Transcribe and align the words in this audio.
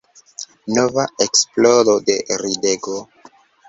Nova 0.77 1.05
eksplodo 1.27 1.97
de 2.11 2.19
ridego. 2.47 3.01